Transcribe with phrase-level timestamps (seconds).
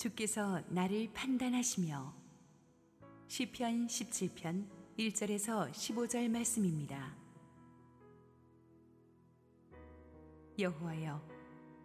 [0.00, 2.14] 주께서 나를 판단하시며
[3.28, 4.66] 시편 17편
[4.98, 7.14] 1절에서 15절 말씀입니다.
[10.58, 11.22] 여호와여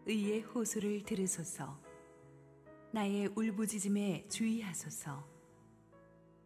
[0.05, 1.77] 의의 호소를 들으소서.
[2.93, 5.27] 나의 울부짖음에 주의하소서.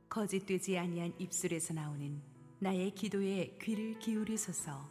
[0.10, 2.20] 거짓되지 아니한 입술에서 나오는
[2.58, 4.90] 나의 기도에 귀를 기울이소서.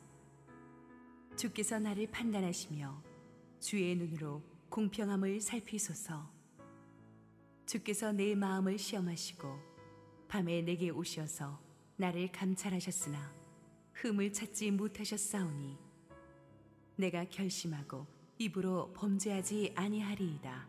[1.34, 3.02] 주께서 나를 판단하시며
[3.58, 6.37] 주의 눈으로 공평함을 살피소서
[7.68, 9.46] 주께서 내 마음을 시험하시고
[10.26, 11.60] 밤에 내게 오셔서
[11.96, 13.30] 나를 감찰하셨으나
[13.92, 15.76] 흠을 찾지 못하셨사오니
[16.96, 18.06] 내가 결심하고
[18.38, 20.66] 입으로 범죄하지 아니하리이다.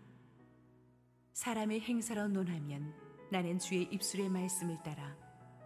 [1.31, 2.94] 사람의 행사로 논하면
[3.31, 5.16] 나는 주의 입술의 말씀을 따라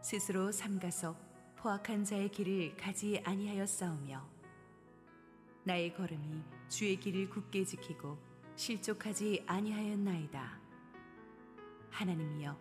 [0.04, 1.18] 스스로 삼가서
[1.56, 4.30] 포악한 자의 길을 가지 아니하였사오며
[5.64, 8.20] 나의 걸음이 주의 길을 굳게 지키고
[8.56, 10.63] 실족하지 아니하였나이다.
[11.94, 12.58] 하나님이여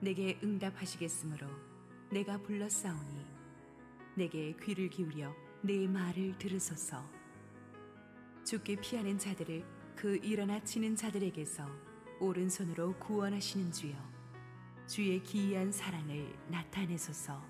[0.00, 1.46] 내게 응답하시겠으므로
[2.10, 3.26] 내가 불렀사오니
[4.14, 7.02] 내게 귀를 기울여 내 말을 들으소서.
[8.44, 9.64] 죽게 피하는 자들을
[9.96, 11.66] 그 일어나 치는 자들에게서
[12.20, 13.96] 오른손으로 구원하시는 주여
[14.86, 17.42] 주의 기이한 사랑을 나타내소서.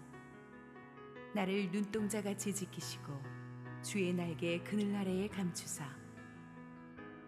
[1.34, 3.12] 나를 눈동자같이 지키시고
[3.82, 5.84] 주의 날개 그늘 아래에 감추사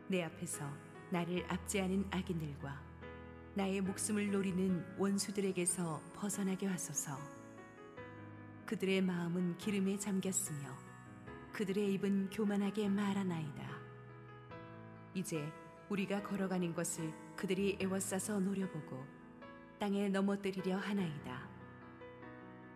[0.08, 0.64] 내 앞에서
[1.10, 2.89] 나를 압제하는 악인들과
[3.61, 7.19] 나의 목숨을 노리는 원수들에게서 벗어나게 하소서.
[8.64, 10.66] 그들의 마음은 기름에 잠겼으며
[11.53, 13.69] 그들의 입은 교만하게 말하나이다.
[15.12, 15.47] 이제
[15.91, 19.05] 우리가 걸어가는 것을 그들이 애워싸서 노려보고
[19.78, 21.47] 땅에 넘어뜨리려 하나이다.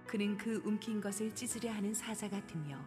[0.06, 2.78] 그는 그 움킨 것을 찢으려 하는 사자 같으며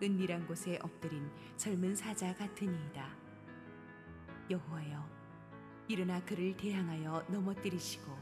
[0.00, 3.16] 은밀한 곳에 엎드린 젊은 사자 같으니이다.
[4.48, 5.19] 여호와여
[5.90, 8.16] 일어나 그를 대항하여 넘어뜨리시고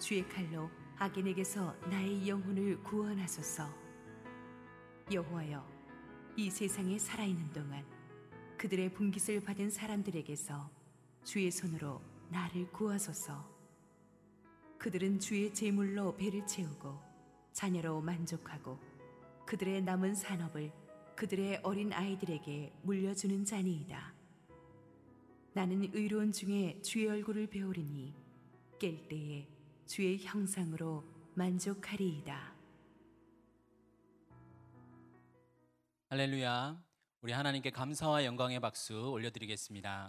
[0.00, 3.72] 주의 칼로 악인에게서 나의 영혼을 구원하소서.
[5.12, 5.64] 여호와여,
[6.36, 7.84] 이 세상에 살아있는 동안
[8.58, 10.68] 그들의 분깃을 받은 사람들에게서
[11.22, 13.48] 주의 손으로 나를 구하소서.
[14.76, 17.00] 그들은 주의 제물로 배를 채우고
[17.52, 18.80] 자녀로 만족하고
[19.46, 20.72] 그들의 남은 산업을
[21.14, 24.19] 그들의 어린 아이들에게 물려주는 자니이다.
[25.52, 28.14] 나는 의로운 중에 주의 얼굴을 배우리니
[28.78, 29.48] 깰 때에
[29.84, 32.54] 주의 형상으로 만족하리이다.
[36.08, 36.84] 할렐루야.
[37.22, 40.08] 우리 하나님께 감사와 영광의 박수 올려드리겠습니다.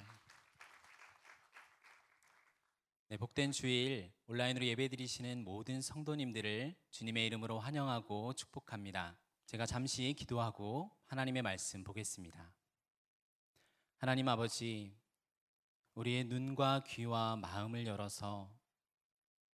[3.07, 9.17] 네, 복된 주일 온라인으로 예배드리시는 모든 성도님들을 주님의 이름으로 환영하고 축복합니다.
[9.47, 12.53] 제가 잠시 기도하고 하나님의 말씀 보겠습니다.
[13.97, 14.95] 하나님 아버지,
[15.95, 18.49] 우리의 눈과 귀와 마음을 열어서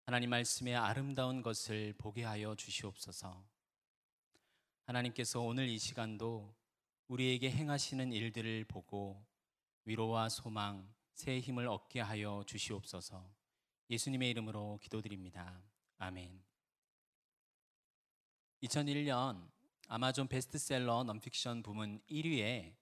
[0.04, 3.42] 하나님 말씀의 아름다운 것을 보게 하여 주시옵소서.
[4.84, 6.54] 하나님께서 오늘 이 시간도
[7.08, 9.24] 우리에게 행하시는 일들을 보고
[9.84, 13.28] 위로와 소망, 새 힘을 얻게 하여 주시옵소서.
[13.88, 15.62] 예수님의 이름으로 기도드립니다.
[15.96, 16.44] 아멘.
[18.62, 19.48] 2001년
[19.88, 22.74] 아마존 베스트셀러 넘픽션 부문 1위에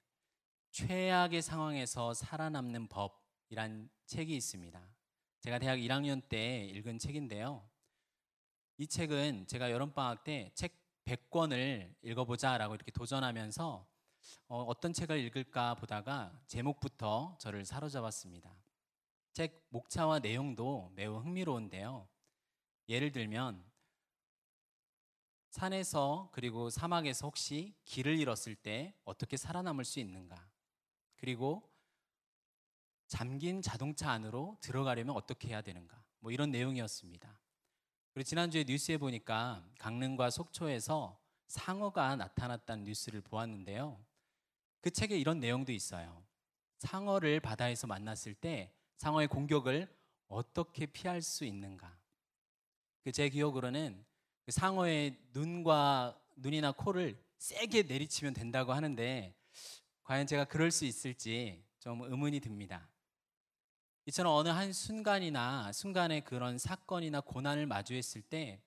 [0.73, 4.95] 최악의 상황에서 살아남는 법 이란 책이 있습니다.
[5.41, 7.69] 제가 대학 1학년 때 읽은 책인데요.
[8.79, 13.87] 이 책은 제가 여름방학 때 책 100권을 읽어보자 라고 이렇게 도전하면서
[14.49, 18.55] 어, 떤 책을 읽을까 보다가 제목부터 저를 사로잡았습니다.
[19.33, 22.09] 책 목차와 내용도 매우 흥미로운데요.
[22.89, 23.65] 예를 들면
[25.51, 30.49] 산에서 그리고 사막에서 혹시 길을 잃었을 때 어떻게 살아남을 수 있는가?
[31.17, 31.71] 그리고
[33.07, 36.03] 잠긴 자동차 안으로 들어가려면 어떻게 해야 되는가?
[36.21, 37.39] 뭐 이런 내용이었습니다.
[38.13, 44.03] 그리고 지난주에 뉴스에 보니까 강릉과 속초에서 상어가 나타났다는 뉴스를 보았는데요.
[44.81, 46.25] 그 책에 이런 내용도 있어요.
[46.79, 49.89] 상어를 바다에서 만났을 때 상어의 공격을
[50.29, 51.97] 어떻게 피할 수 있는가?
[53.03, 54.05] 그제 기억으로는
[54.45, 59.35] 그 상어의 눈과 눈이나 코를 세게 내리치면 된다고 하는데
[60.03, 62.89] 과연 제가 그럴 수 있을지 좀 의문이 듭니다.
[64.07, 68.61] 이처럼 어느 한 순간이나 순간에 그런 사건이나 고난을 마주했을 때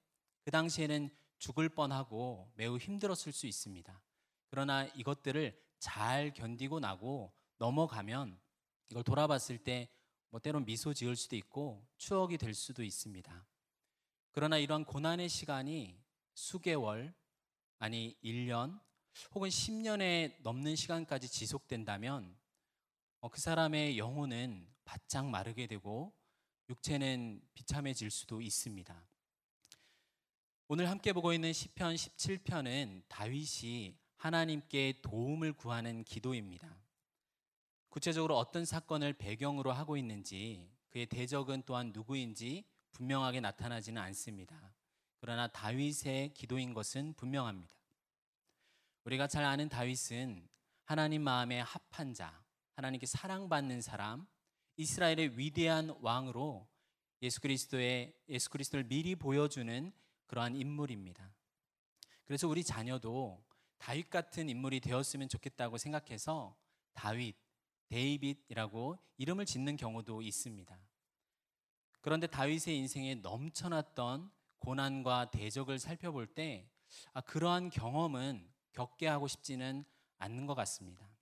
[0.48, 4.02] 그 당시에는 죽을 뻔하고 매우 힘들었을 수 있습니다.
[4.48, 8.40] 그러나 이것들을 잘 견디고 나고 넘어가면
[8.90, 9.90] 이걸 돌아봤을 때
[10.30, 13.46] 뭐 때론 미소 지을 수도 있고 추억이 될 수도 있습니다.
[14.32, 16.00] 그러나 이러한 고난의 시간이
[16.34, 17.14] 수개월,
[17.80, 18.80] 아니 1년,
[19.34, 22.38] 혹은 10년에 넘는 시간까지 지속된다면
[23.20, 26.14] 어, 그 사람의 영혼은 바짝 마르게 되고
[26.70, 29.06] 육체는 비참해질 수도 있습니다.
[30.70, 36.74] 오늘 함께 보고 있는 시편 17편은 다윗이 하나님께 도움을 구하는 기도입니다.
[37.90, 42.64] 구체적으로 어떤 사건을 배경으로 하고 있는지 그의 대적은 또한 누구인지
[42.94, 44.74] 분명하게 나타나지는 않습니다.
[45.20, 47.76] 그러나 다윗의 기도인 것은 분명합니다.
[49.04, 50.48] 우리가 잘 아는 다윗은
[50.86, 52.42] 하나님 마음에 합한 자,
[52.76, 54.28] 하나님께 사랑받는 사람,
[54.78, 56.68] 이스라엘의 위대한 왕으로
[57.22, 59.92] 예수 그리스도의 예수 그리스도를 미리 보여주는
[60.28, 61.34] 그러한 인물입니다.
[62.26, 63.44] 그래서 우리 자녀도
[63.78, 66.56] 다윗 같은 인물이 되었으면 좋겠다고 생각해서
[66.94, 67.36] 다윗,
[67.88, 70.78] 데이빗이라고 이름을 짓는 경우도 있습니다.
[72.02, 76.70] 그런데 다윗의 인생에 넘쳐났던 고난과 대적을 살펴볼 때
[77.14, 79.86] 아, 그러한 경험은 겪게 하고 싶지는
[80.20, 81.17] 않는 것 같습니다.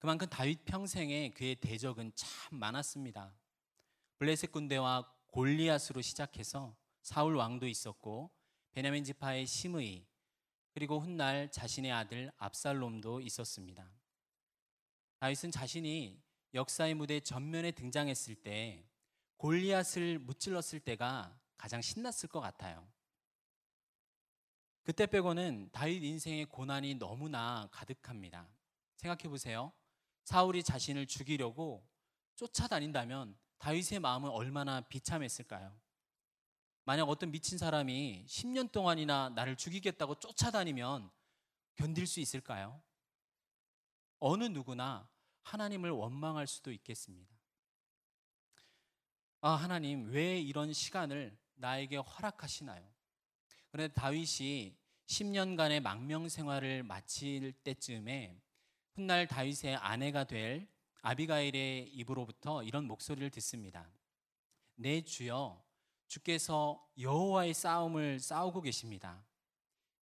[0.00, 3.34] 그만큼 다윗 평생에 그의 대적은 참 많았습니다.
[4.16, 8.30] 블레셋 군대와 골리앗으로 시작해서 사울 왕도 있었고
[8.72, 10.06] 베냐민 지파의 심의
[10.72, 13.90] 그리고 훗날 자신의 아들 압살롬도 있었습니다.
[15.18, 16.18] 다윗은 자신이
[16.54, 18.88] 역사의 무대 전면에 등장했을 때
[19.36, 22.88] 골리앗을 무찔렀을 때가 가장 신났을 것 같아요.
[24.82, 28.48] 그때 빼고는 다윗 인생의 고난이 너무나 가득합니다.
[28.96, 29.74] 생각해 보세요.
[30.30, 31.84] 사울이 자신을 죽이려고
[32.36, 35.76] 쫓아다닌다면 다윗의 마음은 얼마나 비참했을까요?
[36.84, 41.10] 만약 어떤 미친 사람이 10년 동안이나 나를 죽이겠다고 쫓아다니면
[41.74, 42.80] 견딜 수 있을까요?
[44.20, 45.10] 어느 누구나
[45.42, 47.34] 하나님을 원망할 수도 있겠습니다.
[49.40, 52.88] 아, 하나님, 왜 이런 시간을 나에게 허락하시나요?
[53.72, 54.76] 그런데 다윗이
[55.06, 58.40] 10년간의 망명 생활을 마칠 때쯤에
[59.00, 60.68] 훗날 다윗의 아내가 될
[61.00, 63.90] 아비가일의 입으로부터 이런 목소리를 듣습니다.
[64.74, 65.64] 내 주여,
[66.06, 69.24] 주께서 여호와의 싸움을 싸우고 계십니다.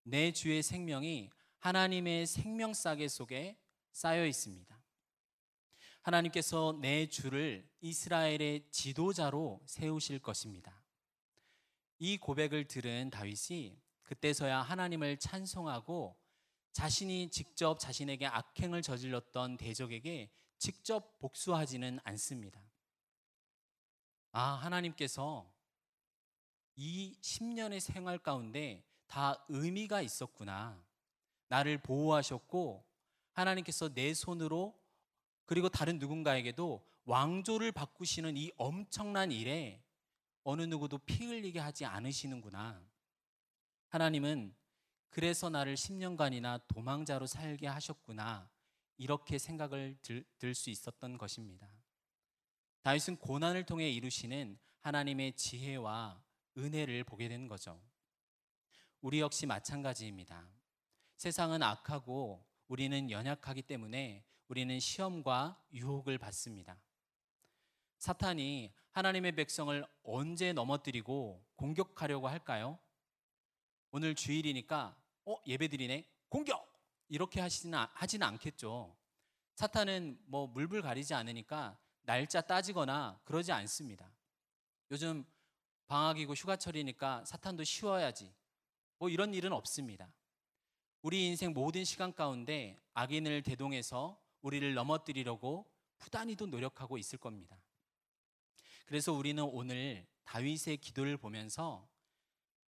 [0.01, 1.29] 내 주의 생명이
[1.59, 3.55] 하나님의 생명 싸개 속에
[3.91, 4.75] 쌓여 있습니다.
[6.01, 10.73] 하나님께서 내 주를 이스라엘의 지도자로 세우실 것입니다.
[11.99, 16.17] 이 고백을 들은 다윗이 그때서야 하나님을 찬송하고
[16.77, 20.29] 자신이 직접 자신에게 악행을 저질렀던 대적에게
[20.59, 22.61] 직접 복수하지는 않습니다.
[24.31, 25.51] 아, 하나님께서
[26.75, 30.79] 이 10년의 생활 가운데 다 의미가 있었구나.
[31.47, 32.85] 나를 보호하셨고
[33.31, 34.79] 하나님께서 내 손으로
[35.45, 39.83] 그리고 다른 누군가에게도 왕조를 바꾸시는 이 엄청난 일에
[40.43, 42.79] 어느 누구도 피 흘리게 하지 않으시는구나.
[43.87, 44.55] 하나님은
[45.09, 48.49] 그래서 나를 10년간이나 도망자로 살게 하셨구나.
[48.97, 51.69] 이렇게 생각을 들 수 있었던 것입니다.
[52.81, 56.23] 다윗은 고난을 통해 이루시는 하나님의 지혜와
[56.57, 57.79] 은혜를 보게 된 거죠.
[59.01, 60.47] 우리 역시 마찬가지입니다.
[61.17, 66.79] 세상은 악하고 우리는 연약하기 때문에 우리는 시험과 유혹을 받습니다.
[67.97, 72.79] 사탄이 하나님의 백성을 언제 넘어뜨리고 공격하려고 할까요?
[73.97, 74.95] 오늘 주일이니까
[75.25, 76.71] 어 예배드리네 공격
[77.09, 78.95] 이렇게 하시는 하지는 않겠죠.
[79.55, 84.07] 사탄은 뭐 물불 가리지 않으니까 날짜 따지거나 그러지 않습니다.
[84.91, 85.25] 요즘
[85.87, 88.31] 방학이고 휴가철이니까 사탄도 쉬어야지.
[88.99, 90.13] 뭐 이런 일은 없습니다.
[91.01, 95.65] 우리 인생 모든 시간 가운데 악인을 대동해서 우리를 넘어뜨리려고
[95.97, 97.59] 부단히도 노력하고 있을 겁니다.
[98.85, 101.89] 그래서 우리는 오늘 다윗의 기도를 보면서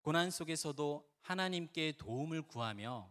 [0.00, 3.10] 고난 속에서도 하나님께 도움을 구하며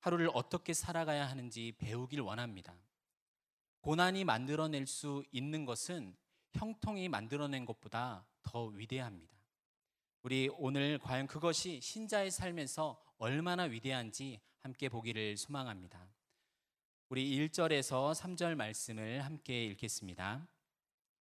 [0.00, 2.74] 하루를 어떻게 살아가야 하는지 배우길 원합니다.
[3.80, 6.16] 고난이 만들어낼 수 있는 것은
[6.52, 9.36] 형통이 만들어낸 것보다 더 위대합니다.
[10.22, 16.08] 우리 오늘 과연 그것이 신자의 삶에서 얼마나 위대한지 함께 보기를 소망합니다.
[17.08, 20.46] 우리 1절에서 3절 말씀을 함께 읽겠습니다.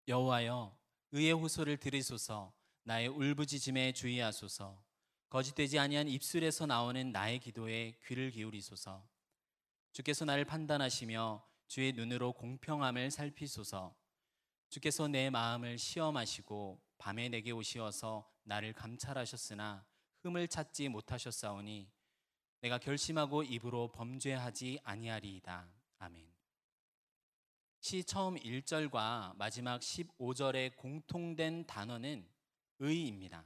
[0.08, 0.76] 여호와여
[1.12, 4.85] 의의 호소를 들으소서 나의 울부짖음에 주의하소서
[5.28, 9.06] 거짓되지 아니한 입술에서 나오는 나의 기도에 귀를 기울이소서
[9.92, 13.94] 주께서 나를 판단하시며 주의 눈으로 공평함을 살피소서
[14.68, 19.84] 주께서 내 마음을 시험하시고 밤에 내게 오시어서 나를 감찰하셨으나
[20.22, 21.90] 흠을 찾지 못하셨사오니
[22.60, 25.68] 내가 결심하고 입으로 범죄하지 아니하리이다.
[25.98, 26.26] 아멘.
[27.80, 32.28] 시 처음 1절과 마지막 15절의 공통된 단어는
[32.78, 33.44] 의입니다.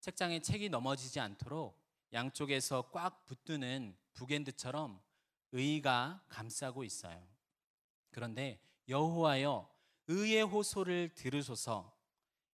[0.00, 1.78] 책장에 책이 넘어지지 않도록
[2.12, 5.00] 양쪽에서 꽉 붙드는 북엔드처럼
[5.52, 7.26] 의가 감싸고 있어요.
[8.10, 9.70] 그런데 여호와여
[10.08, 11.96] 의의 호소를 들으소서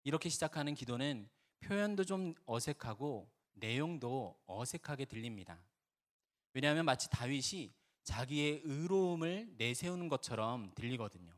[0.04, 5.64] 이렇게 시작하는 기도는 표현도 좀 어색하고 내용도 어색하게 들립니다.
[6.54, 7.74] 왜냐하면 마치 다윗이
[8.04, 11.34] 자기의 의로움을 내세우는 것처럼 들리거든요.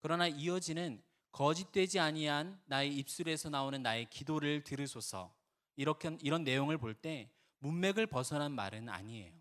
[0.00, 5.34] 그러나 이어지는 거짓되지 아니한 나의 입술에서 나오는 나의 기도를 들으소서
[5.76, 9.32] 이렇게 이런 내용을 볼 때 문맥을 벗어난 말은 아니에요.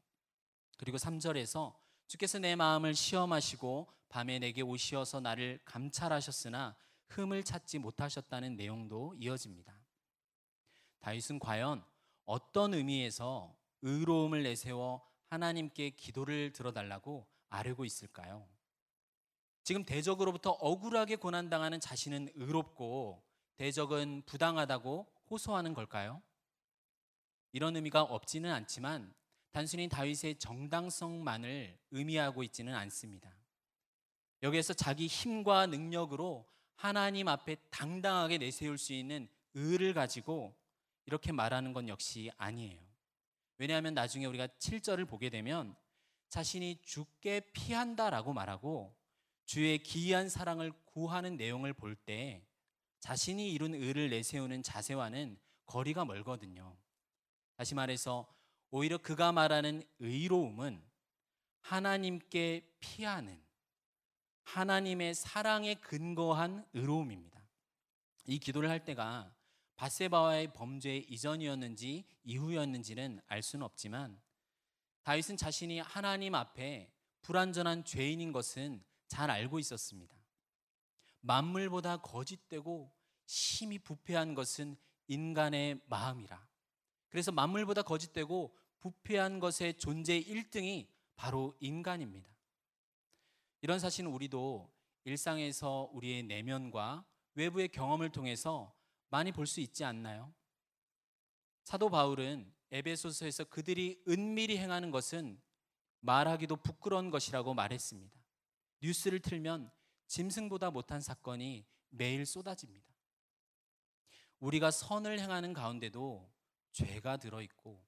[0.78, 1.76] 그리고 3절에서
[2.08, 6.76] 주께서 내 마음을 시험하시고 밤에 내게 오시어서 나를 감찰하셨으나
[7.10, 9.74] 흠을 찾지 못하셨다는 내용도 이어집니다.
[11.00, 11.84] 다윗은 과연
[12.26, 18.48] 어떤 의미에서 의로움을 내세워 하나님께 기도를 들어달라고 아뢰고 있을까요?
[19.64, 23.24] 지금 대적으로부터 억울하게 고난당하는 자신은 의롭고
[23.56, 26.22] 대적은 부당하다고 호소하는 걸까요?
[27.52, 29.14] 이런 의미가 없지는 않지만
[29.52, 33.30] 단순히 다윗의 정당성만을 의미하고 있지는 않습니다.
[34.42, 40.56] 여기에서 자기 힘과 능력으로 하나님 앞에 당당하게 내세울 수 있는 의를 가지고
[41.06, 42.80] 이렇게 말하는 건 역시 아니에요.
[43.58, 45.76] 왜냐하면 나중에 우리가 7절을 보게 되면
[46.30, 48.96] 자신이 죽게 피한다라고 말하고
[49.52, 52.42] 주의 기이한 사랑을 구하는 내용을 볼 때
[53.02, 56.78] 자신이 이룬 의를 내세우는 자세와는 거리가 멀거든요.
[57.58, 58.34] 다시 말해서
[58.70, 60.82] 오히려 그가 말하는 의로움은
[61.60, 63.44] 하나님께 피하는
[64.44, 67.42] 하나님의 사랑에 근거한 의로움입니다.
[68.28, 69.36] 이 기도를 할 때가
[69.76, 74.18] 바세바와의 범죄 이전이었는지 이후였는지는 알 수는 없지만
[75.04, 76.90] 다윗은 자신이 하나님 앞에
[77.22, 78.82] 불완전한 죄인인 것은
[79.12, 80.16] 잘 알고 있었습니다.
[81.20, 82.90] 만물보다 거짓되고
[83.26, 84.78] 심히 부패한 것은
[85.08, 86.48] 인간의 마음이라.
[87.10, 90.88] 그래서 만물보다 거짓되고 부패한 것의 존재 1등이
[91.18, 92.32] 바로 인간입니다.
[93.62, 94.72] 이런 사실은 우리도
[95.04, 97.04] 일상에서 우리의 내면과
[97.36, 98.74] 외부의 경험을 통해서
[99.10, 100.34] 많이 볼 수 있지 않나요?
[101.66, 105.38] 사도 바울은 에베소서에서 그들이 은밀히 행하는 것은
[106.00, 108.21] 말하기도 부끄러운 것이라고 말했습니다.
[108.82, 109.72] 뉴스를 틀면
[110.08, 112.92] 짐승보다 못한 사건이 매일 쏟아집니다.
[114.40, 116.30] 우리가 선을 행하는 가운데도
[116.72, 117.84] 죄가 들어있고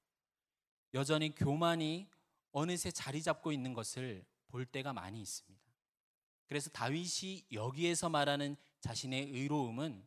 [0.94, 2.08] 여전히 교만이
[2.52, 5.64] 어느새 자리 잡고 있는 것을 볼 때가 많이 있습니다.
[6.46, 10.06] 그래서 다윗이 여기에서 말하는 자신의 의로움은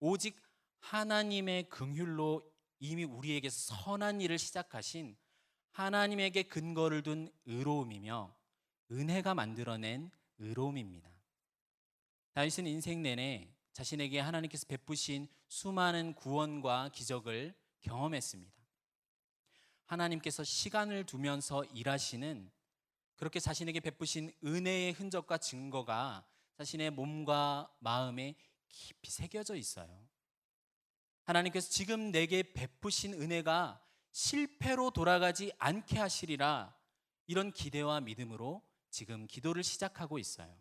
[0.00, 0.40] 오직
[0.80, 2.50] 하나님의 긍휼로
[2.80, 5.16] 이미 우리에게 선한 일을 시작하신
[5.70, 8.34] 하나님에게 근거를 둔 의로움이며
[8.90, 11.10] 은혜가 만들어낸 의로움입니다.
[12.32, 18.60] 다윗은 인생 내내 자신에게 하나님께서 베푸신 수많은 구원과 기적을 경험했습니다.
[19.86, 22.50] 하나님께서 시간을 두면서 일하시는
[23.16, 26.24] 그렇게 자신에게 베푸신 은혜의 흔적과 증거가
[26.56, 28.34] 자신의 몸과 마음에
[28.68, 30.08] 깊이 새겨져 있어요.
[31.24, 36.76] 하나님께서 지금 내게 베푸신 은혜가 실패로 돌아가지 않게 하시리라
[37.26, 40.54] 이런 기대와 믿음으로 지금 기도를 시작하고 있어요.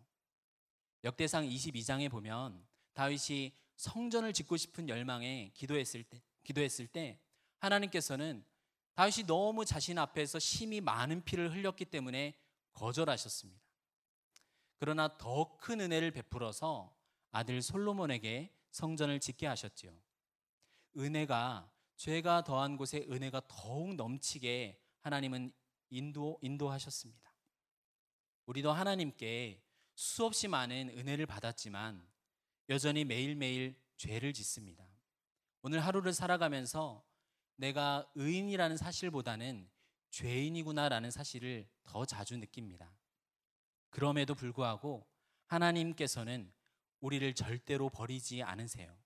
[1.04, 7.20] 역대상 22장에 보면 다윗이 성전을 짓고 싶은 열망에 기도했을 때 기도했을 때
[7.60, 8.44] 하나님께서는
[8.96, 12.38] 다윗이 너무 자신 앞에서 심히 많은 피를 흘렸기 때문에
[12.74, 13.62] 거절하셨습니다.
[14.78, 16.96] 그러나 더 큰 은혜를 베풀어서
[17.32, 19.94] 아들 솔로몬에게 성전을 짓게 하셨지요.
[20.98, 25.52] 은혜가 죄가 더한 곳에 은혜가 더욱 넘치게 하나님은
[25.90, 27.30] 인도 인도하셨습니다.
[28.50, 29.62] 우리도 하나님께
[29.94, 32.04] 수없이 많은 은혜를 받았지만
[32.70, 34.88] 여전히 매일매일 죄를 짓습니다.
[35.62, 37.06] 오늘 하루를 살아가면서
[37.58, 39.70] 내가 의인이라는 사실보다는
[40.10, 42.92] 죄인이구나라는 사실을 더 자주 느낍니다.
[43.92, 45.08] 그럼에도 불구하고
[45.46, 46.52] 하나님께서는
[47.02, 48.98] 우리를 절대로 버리지 않으세요.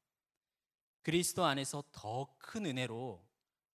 [1.01, 3.27] 그리스도 안에서 더 큰 은혜로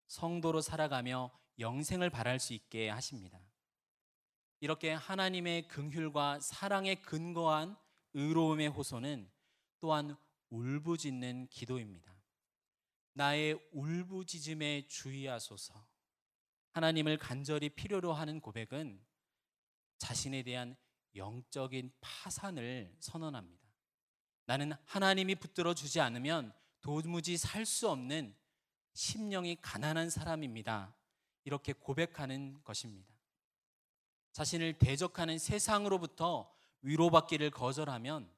[0.07, 3.48] 성도로 살아가며 영생을 바랄 수 있게 하십니다.
[4.61, 7.77] 이렇게 하나님의 긍휼과 사랑에 근거한
[8.15, 9.31] 의로움의 호소는
[9.81, 10.17] 또한
[10.51, 12.13] 울부짖는 기도입니다.
[13.13, 15.87] 나의 울부짖음에 주의하소서.
[16.73, 19.01] 하나님을 간절히 필요로 하는 고백은
[19.99, 20.77] 자신에 대한
[21.15, 23.69] 영적인 파산을 선언합니다.
[24.47, 28.35] 나는 하나님이 붙들어 주지 않으면 도무지 살 수 없는
[28.95, 30.95] 심령이 가난한 사람입니다.
[31.45, 33.18] 이렇게 고백하는 것입니다.
[34.39, 36.49] 자신을 대적하는 세상으로부터
[36.83, 38.33] 위로받기를 거절하면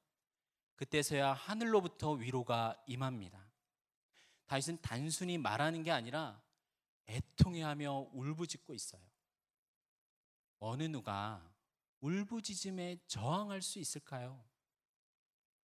[0.77, 3.39] 그때서야 하늘로부터 위로가 임합니다.
[4.47, 6.43] 다윗은 단순히 말하는 게 아니라
[7.07, 9.03] 애통해하며 울부짖고 있어요.
[10.59, 11.47] 어느 누가
[12.01, 14.43] 울부짖음에 저항할 수 있을까요?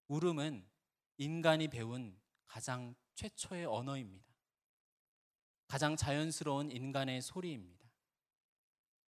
[0.08, 0.68] 울음은
[1.16, 2.14] 인간이 배운
[2.46, 4.26] 가장 최초의 언어입니다.
[5.66, 7.85] 가장 자연스러운 인간의 소리입니다.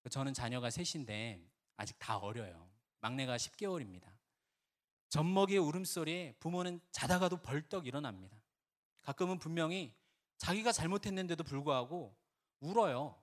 [0.10, 1.42] 저는 자녀가 셋인데
[1.76, 2.70] 아직 다 어려요.
[3.00, 4.18] 막내가 10개월입니다.
[5.10, 8.42] 젖먹이의 울음소리에 부모는 자다가도 벌떡 일어납니다.
[9.02, 9.96] 가끔은 분명히
[10.38, 12.16] 자기가 잘못했는데도 불구하고
[12.60, 13.22] 울어요.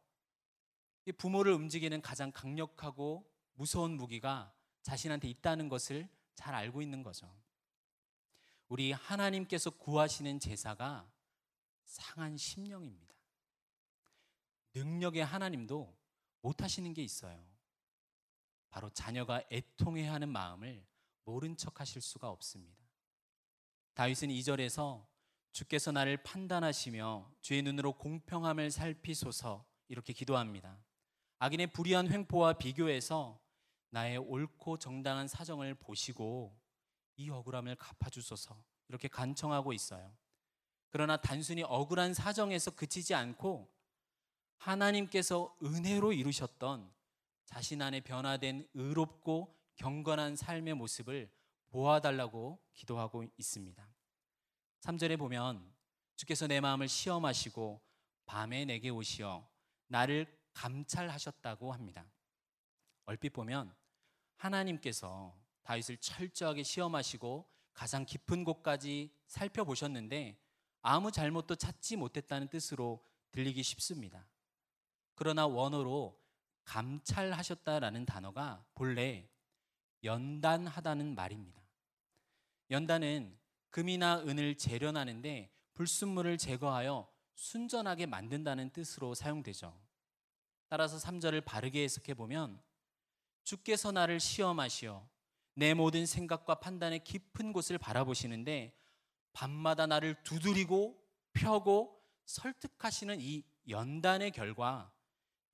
[1.19, 7.31] 부모를 움직이는 가장 강력하고 무서운 무기가 자신한테 있다는 것을 잘 알고 있는 거죠.
[8.69, 11.11] 우리 하나님께서 구하시는 제사가
[11.85, 13.15] 상한 심령입니다.
[14.75, 15.95] 능력의 하나님도
[16.45, 17.43] 못하시는 게 있어요.
[18.69, 20.87] 바로 자녀가 애통해 하는 마음을
[21.25, 22.85] 모른 척 하실 수가 없습니다.
[23.95, 25.07] 다윗은 2절에서
[25.53, 30.79] 주께서 나를 판단하시며 주의 눈으로 공평함을 살피소서 이렇게 기도합니다.
[31.39, 33.41] 악인의 불의한 횡포와 비교해서
[33.91, 36.61] 나의 옳고 정당한 사정을 보시고
[37.17, 40.15] 이 억울함을 갚아주소서 이렇게 간청하고 있어요.
[40.91, 43.73] 그러나 단순히 억울한 사정에서 그치지 않고
[44.65, 46.91] 하나님께서 은혜로 이루셨던
[47.45, 51.31] 자신 안에 변화된 의롭고 경건한 삶의 모습을
[51.67, 53.87] 보아달라고 기도하고 있습니다.
[54.81, 55.71] 3절에 보면
[56.17, 57.83] 주께서 내 마음을 시험하시고
[58.25, 59.47] 밤에 내게 오시어
[59.89, 62.11] 나를 감찰하셨다고 합니다.
[63.05, 63.75] 얼핏 보면
[64.37, 70.41] 하나님께서 다윗을 철저하게 시험하시고 가장 깊은 곳까지 살펴보셨는데
[70.81, 74.27] 아무 잘못도 찾지 못했다는 뜻으로 들리기 쉽습니다.
[75.15, 76.21] 그러나 원어로
[76.65, 79.29] 감찰하셨다라는 단어가 본래
[80.03, 81.63] 연단하다는 말입니다.
[82.71, 83.39] 연단은
[83.71, 89.77] 금이나 은을 재련하는데 불순물을 제거하여 순전하게 만든다는 뜻으로 사용되죠.
[90.69, 92.63] 따라서 3절을 바르게 해석해 보면
[93.43, 95.09] 주께서 나를 시험하시어
[95.55, 98.77] 내 모든 생각과 판단의 깊은 곳을 바라보시는데
[99.33, 101.01] 밤마다 나를 두드리고
[101.33, 104.94] 펴고 설득하시는 이 연단의 결과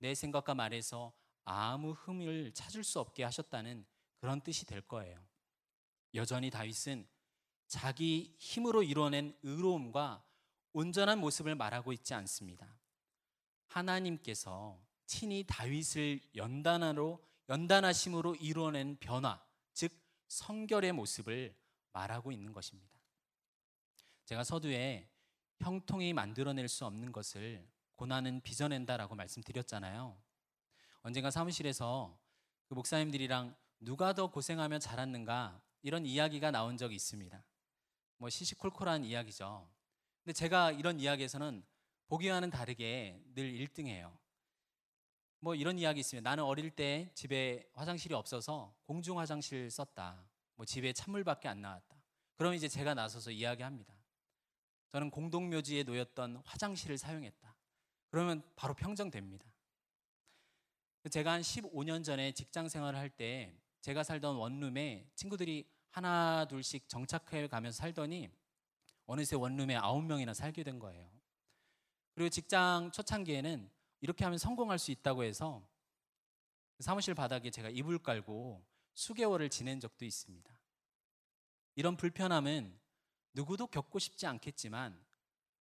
[0.01, 1.13] 내 생각과 말에서
[1.45, 3.85] 아무 흠을 찾을 수 없게 하셨다는
[4.17, 5.23] 그런 뜻이 될 거예요.
[6.15, 7.07] 여전히 다윗은
[7.67, 10.25] 자기 힘으로 이뤄낸 의로움과
[10.73, 12.79] 온전한 모습을 말하고 있지 않습니다.
[13.67, 19.39] 하나님께서 친히 다윗을 연단하로 연단하심으로 이루어낸 변화,
[19.73, 19.91] 즉
[20.27, 21.55] 성결의 모습을
[21.93, 22.99] 말하고 있는 것입니다.
[24.25, 25.09] 제가 서두에
[25.59, 27.69] 형통이 만들어낼 수 없는 것을
[28.01, 30.19] 고난은 빚어낸다라고 말씀드렸잖아요.
[31.03, 32.17] 언젠가 사무실에서
[32.65, 37.43] 그 목사님들이랑 누가 더 고생하면 잘았는가 이런 이야기가 나온 적이 있습니다.
[38.17, 39.69] 뭐 시시콜콜한 이야기죠.
[40.23, 41.63] 근데 제가 이런 이야기에서는
[42.07, 44.17] 보기와는 다르게 늘 1등해요.
[45.39, 46.27] 뭐 이런 이야기 있습니다.
[46.27, 50.25] 나는 어릴 때 집에 화장실이 없어서 공중 화장실 썼다.
[50.55, 52.01] 뭐 집에 찬물밖에 안 나왔다.
[52.33, 53.93] 그럼 이제 제가 나서서 이야기합니다.
[54.91, 57.50] 저는 공동묘지에 놓였던 화장실을 사용했다.
[58.11, 59.45] 그러면 바로 평정됩니다.
[61.09, 67.47] 제가 한 15년 전에 직장 생활을 할 때 제가 살던 원룸에 친구들이 하나 둘씩 정착해
[67.47, 68.29] 가면서 살더니
[69.07, 71.09] 어느새 원룸에 아홉 명이나 살게 된 거예요.
[72.13, 73.69] 그리고 직장 초창기에는
[74.01, 75.67] 이렇게 하면 성공할 수 있다고 해서
[76.79, 80.59] 사무실 바닥에 제가 이불 깔고 수개월을 지낸 적도 있습니다.
[81.75, 82.79] 이런 불편함은
[83.33, 85.03] 누구도 겪고 싶지 않겠지만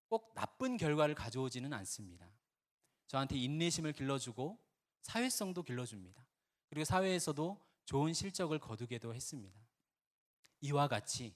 [0.09, 2.40] 꼭 나쁜 결과를 가져오지는 않습니다.
[3.11, 4.57] 저한테 인내심을 길러주고
[5.03, 6.25] 사회성도 길러줍니다.
[6.69, 9.61] 그리고 사회에서도 좋은 실적을 거두게도 했습니다.
[10.61, 11.35] 이와 같이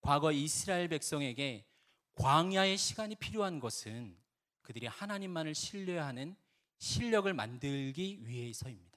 [0.00, 1.66] 과거 이스라엘 백성에게
[2.14, 4.16] 광야의 시간이 필요한 것은
[4.62, 6.36] 그들이 하나님만을 신뢰하는
[6.78, 8.96] 실력을 만들기 위해서입니다.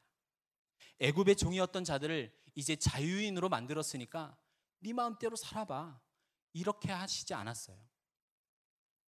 [0.99, 4.37] 애굽의 종이었던 자들을 이제 자유인으로 만들었으니까
[4.81, 5.99] 네 마음대로 살아봐.
[6.53, 7.83] 이렇게 하시지 않았어요.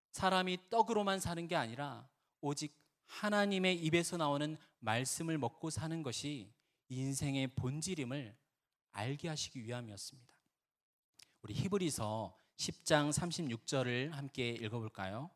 [0.09, 2.80] 사람이 떡으로만 사는 게 아니라 오직
[3.11, 6.51] 하나님의 입에서 나오는 말씀을 먹고 사는 것이
[6.87, 8.35] 인생의 본질임을
[8.91, 10.33] 알게 하시기 위함이었습니다.
[11.41, 15.29] 우리 히브리서 10장 36절을 함께 읽어볼까요?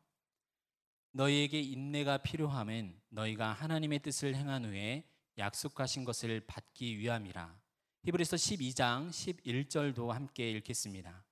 [1.12, 5.08] 너희에게 인내가 필요함은 너희가 하나님의 뜻을 행한 후에
[5.38, 7.60] 약속하신 것을 받기 위함이라.
[8.04, 11.26] 히브리서 12장 11절도 함께 읽겠습니다.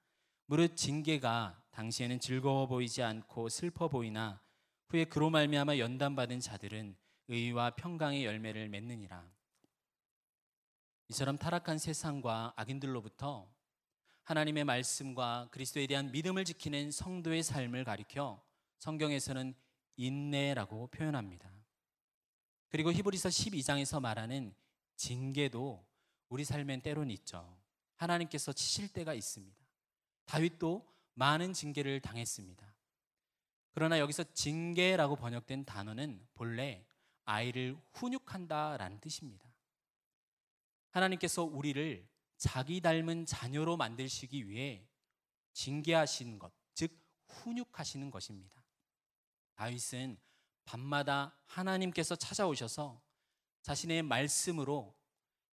[0.45, 4.42] 무릇 징계가 당시에는 즐거워 보이지 않고 슬퍼 보이나
[4.93, 6.95] 후에 그로 말미암아 연단받은 자들은
[7.27, 9.27] 의와 평강의 열매를 맺느니라.
[11.09, 13.51] 이처럼 타락한 세상과 악인들로부터
[14.21, 18.45] 하나님의 말씀과 그리스도에 대한 믿음을 지키는 성도의 삶을 가리켜
[18.77, 19.55] 성경에서는
[19.95, 21.51] 인내라고 표현합니다.
[22.69, 24.53] 그리고 히브리서 12장에서 말하는
[24.95, 25.83] 징계도
[26.29, 27.59] 우리 삶엔 때론 있죠.
[27.95, 29.57] 하나님께서 치실 때가 있습니다.
[30.25, 32.72] 다윗도 많은 징계를 당했습니다.
[33.73, 36.85] 그러나 여기서 징계라고 번역된 단어는 본래
[37.25, 39.51] 아이를 훈육한다라는 뜻입니다.
[40.91, 42.07] 하나님께서 우리를
[42.37, 44.87] 자기 닮은 자녀로 만드시기 위해
[45.53, 46.95] 징계하시는 것, 즉
[47.27, 48.63] 훈육하시는 것입니다.
[49.55, 50.19] 다윗은
[50.65, 53.01] 밤마다 하나님께서 찾아오셔서
[53.63, 54.95] 자신의 말씀으로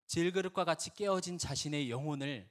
[0.05, 2.49] 질그릇과 같이 깨어진 자신의 영혼을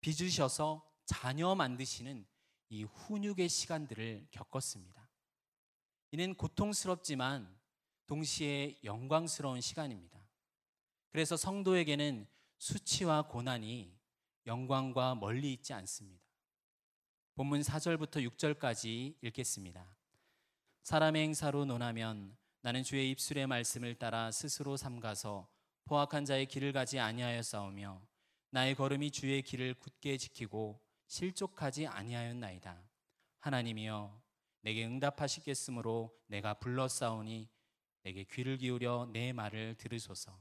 [0.00, 2.26] 빚으셔서 자녀 만드시는
[2.68, 5.08] 이 훈육의 시간들을 겪었습니다.
[6.12, 7.54] 이는 고통스럽지만
[8.06, 10.18] 동시에 영광스러운 시간입니다.
[11.10, 12.26] 그래서 성도에게는
[12.58, 13.96] 수치와 고난이
[14.46, 16.24] 영광과 멀리 있지 않습니다.
[17.34, 19.94] 본문 4절부터 6절까지 읽겠습니다.
[20.84, 25.48] 사람의 행사로 논하면 나는 주의 입술의 말씀을 따라 스스로 삼가서
[25.84, 28.00] 포악한 자의 길을 가지 아니하여 싸우며
[28.50, 32.80] 나의 걸음이 주의 길을 굳게 지키고 실족하지 아니하였나이다.
[33.40, 34.20] 하나님이여
[34.62, 37.48] 내게 응답하시겠으므로 내가 불러 싸우니
[38.02, 40.38] 내게 귀를 기울여 내 말을 들으소서.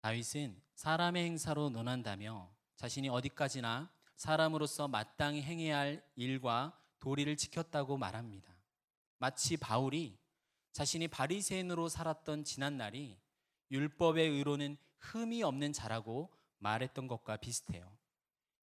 [0.00, 8.54] 다윗은 사람의 행사로 논한다며 자신이 어디까지나 사람으로서 마땅히 행해야 할 일과 도리를 지켰다고 말합니다.
[9.18, 10.18] 마치 바울이
[10.72, 13.18] 자신이 바리새인으로 살았던 지난 날이
[13.70, 17.96] 율법의 의로는 흠이 없는 자라고 말했던 것과 비슷해요.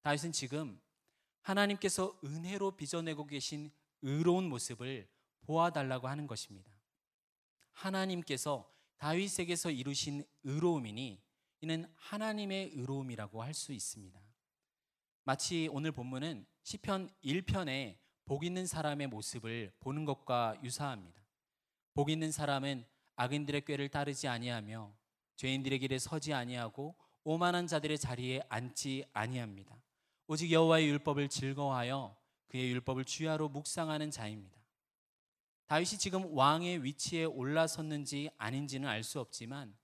[0.02, 0.80] 다윗은 지금
[1.42, 3.70] 하나님께서 은혜로 빚어내고 계신
[4.02, 5.08] 의로운 모습을
[5.42, 6.70] 보아달라고 하는 것입니다.
[7.72, 11.22] 하나님께서 다윗에게서 이루신 의로움이니
[11.60, 14.20] 이는 하나님의 의로움이라고 할 수 있습니다.
[15.24, 21.22] 마치 오늘 본문은 시편 1편에 복 있는 사람의 모습을 보는 것과 유사합니다.
[21.94, 22.84] 복 있는 사람은
[23.16, 24.92] 악인들의 꾀를 따르지 아니하며
[25.36, 29.80] 죄인들의 길에 서지 아니하고 오만한 자들의 자리에 앉지 아니합니다.
[30.32, 32.16] 오직 여호와의 율법을 즐거워하여
[32.48, 34.56] 그의 율법을 주야로 묵상하는 자입니다.
[35.66, 39.76] 다윗이 지금 왕의 위치에 올라섰는지 아닌지는 알 수 없지만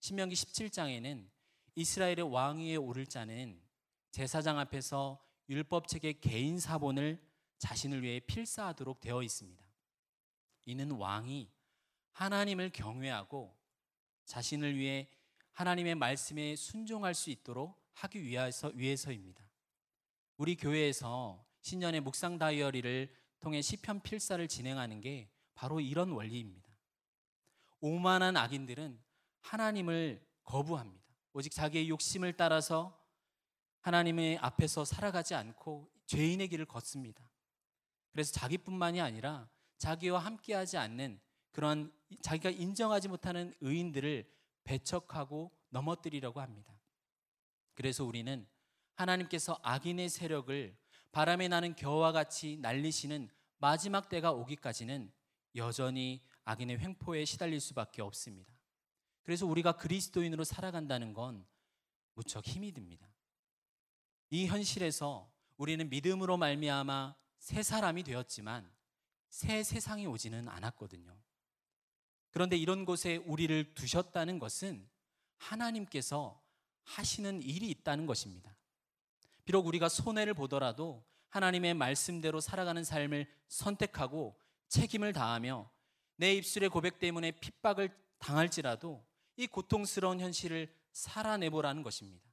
[0.00, 1.26] 신명기 17장에는
[1.76, 3.58] 이스라엘의 왕위에 오를 자는
[4.10, 7.18] 제사장 앞에서 율법책의 개인 사본을
[7.56, 9.64] 자신을 위해 필사하도록 되어 있습니다.
[10.66, 11.50] 이는 왕이
[12.12, 13.56] 하나님을 경외하고
[14.26, 15.08] 자신을 위해
[15.52, 19.53] 하나님의 말씀에 순종할 수 있도록 하기 위해서, 위해서입니다.
[20.36, 26.68] 우리 교회에서 신년의 묵상 다이어리를 통해 시편 필사를 진행하는 게 바로 이런 원리입니다.
[27.80, 29.00] 오만한 악인들은
[29.40, 31.04] 하나님을 거부합니다.
[31.32, 32.98] 오직 자기의 욕심을 따라서
[33.80, 37.30] 하나님의 앞에서 살아가지 않고 죄인의 길을 걷습니다.
[38.12, 41.20] 그래서 자기뿐만이 아니라 자기와 함께하지 않는
[41.50, 41.92] 그런
[42.22, 44.28] 자기가 인정하지 못하는 의인들을
[44.64, 46.72] 배척하고 넘어뜨리려고 합니다.
[47.74, 48.46] 그래서 우리는
[48.94, 50.76] 하나님께서 악인의 세력을
[51.12, 53.28] 바람에 나는 겨와 같이 날리시는
[53.58, 55.12] 마지막 때가 오기까지는
[55.56, 58.52] 여전히 악인의 횡포에 시달릴 수밖에 없습니다.
[59.22, 61.46] 그래서 우리가 그리스도인으로 살아간다는 건
[62.14, 63.08] 무척 힘이 듭니다.
[64.30, 68.70] 이 현실에서 우리는 믿음으로 말미암아 새 사람이 되었지만
[69.28, 71.16] 새 세상이 오지는 않았거든요.
[72.30, 74.88] 그런데 이런 곳에 우리를 두셨다는 것은
[75.38, 76.42] 하나님께서
[76.82, 78.56] 하시는 일이 있다는 것입니다.
[79.44, 85.70] 비록 우리가 손해를 보더라도 하나님의 말씀대로 살아가는 삶을 선택하고 책임을 다하며
[86.16, 89.04] 내 입술의 고백 때문에 핍박을 당할지라도
[89.36, 92.24] 이 고통스러운 현실을 살아내보라는 것입니다.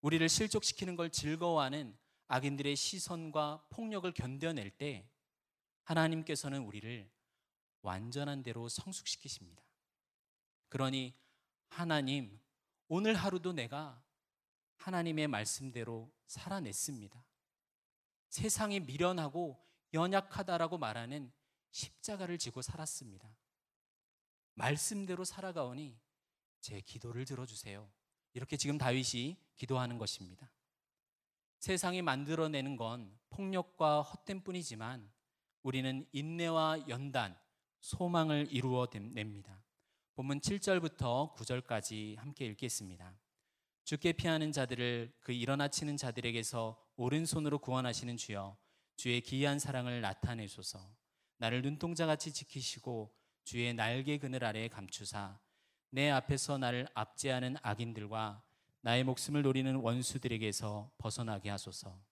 [0.00, 1.96] 우리를 실족시키는 걸 즐거워하는
[2.28, 5.08] 악인들의 시선과 폭력을 견뎌낼 때
[5.84, 7.10] 하나님께서는 우리를
[7.82, 9.62] 완전한 대로 성숙시키십니다.
[10.68, 11.14] 그러니
[11.68, 12.40] 하나님,
[12.88, 14.03] 오늘 하루도 내가
[14.84, 17.24] 하나님의 말씀대로 살아냈습니다.
[18.28, 19.58] 세상이 미련하고
[19.94, 21.32] 연약하다라고 말하는
[21.70, 23.34] 십자가를 지고 살았습니다.
[24.52, 25.98] 말씀대로 살아가오니
[26.60, 27.90] 제 기도를 들어주세요.
[28.34, 30.50] 이렇게 지금 다윗이 기도하는 것입니다.
[31.60, 35.10] 세상이 만들어내는 건 폭력과 헛됨 뿐이지만
[35.62, 37.38] 우리는 인내와 연단,
[37.80, 39.64] 소망을 이루어 냅니다.
[40.14, 43.23] 본문 7절부터 9절까지 함께 읽겠습니다.
[43.84, 48.56] 주께 피하는 자들을 그 일어나 치는 자들에게서 오른손으로 구원하시는 주여
[48.96, 50.96] 주의 기이한 사랑을 나타내소서
[51.36, 55.38] 나를 눈동자같이 지키시고 주의 날개 그늘 아래 감추사
[55.90, 58.42] 내 앞에서 나를 압제하는 악인들과
[58.80, 62.02] 나의 목숨을 노리는 원수들에게서 벗어나게 하소서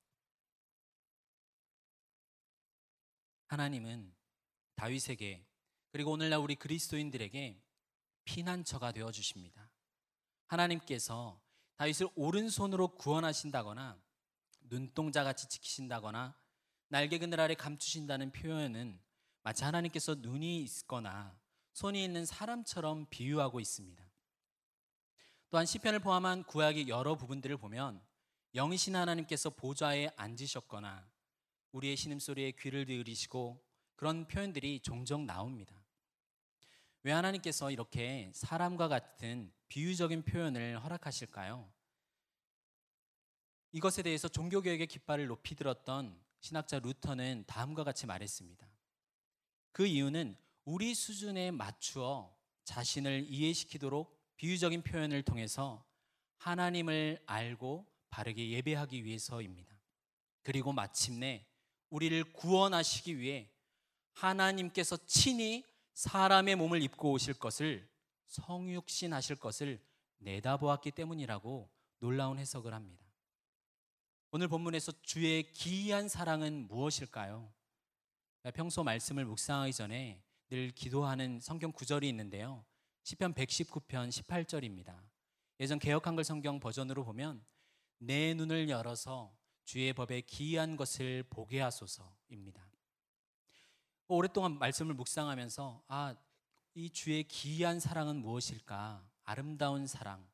[3.46, 4.14] 하나님은
[4.74, 5.46] 다윗에게
[5.90, 7.62] 그리고 오늘날 우리 그리스도인들에게
[8.24, 9.70] 피난처가 되어 주십니다.
[10.46, 11.40] 하나님께서
[11.82, 14.00] 다윗을 오른손으로 구원하신다거나
[14.68, 16.32] 눈동자 같이 지키신다거나
[16.86, 19.00] 날개 그늘 아래 감추신다는 표현은
[19.42, 21.36] 마치 하나님께서 눈이 있거나
[21.72, 24.04] 손이 있는 사람처럼 비유하고 있습니다.
[25.50, 28.00] 또한 시편을 포함한 구약의 여러 부분들을 보면
[28.54, 31.10] 영이신 하나님께서 보좌에 앉으셨거나
[31.72, 33.60] 우리의 신음소리에 귀를 들이시고
[33.96, 35.81] 그런 표현들이 종종 나옵니다.
[37.04, 41.70] 왜 하나님께서 이렇게 사람과 같은 비유적인 표현을 허락하실까요?
[43.72, 48.68] 이것에 대해서 종교개혁의 깃발을 높이 들었던 신학자 루터는 다음과 같이 말했습니다.
[49.72, 55.84] 그 이유는 우리 수준에 맞추어 자신을 이해시키도록 비유적인 표현을 통해서
[56.36, 59.74] 하나님을 알고 바르게 예배하기 위해서입니다.
[60.42, 61.46] 그리고 마침내
[61.90, 63.50] 우리를 구원하시기 위해
[64.12, 67.88] 하나님께서 친히 사람의 몸을 입고 오실 것을
[68.26, 69.80] 성육신 하실 것을
[70.18, 73.04] 내다보았기 때문이라고 놀라운 해석을 합니다.
[74.30, 77.52] 오늘 본문에서 주의 기이한 사랑은 무엇일까요?
[78.54, 82.64] 평소 말씀을 묵상하기 전에 늘 기도하는 성경 구절이 있는데요.
[83.04, 84.98] 시편 119편 18절입니다.
[85.60, 87.44] 예전 개혁 한글 성경 버전으로 보면
[87.98, 92.71] 내 눈을 열어서 주의 법에 기이한 것을 보게 하소서입니다.
[94.14, 96.14] 오랫동안 말씀을 묵상하면서 아,
[96.74, 99.08] 이 주의 기이한 사랑은 무엇일까?
[99.24, 100.26] 아름다운 사랑.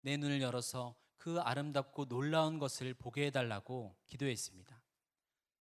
[0.00, 4.82] 내 눈을 열어서 그 아름답고 놀라운 것을 보게 해달라고 기도했습니다.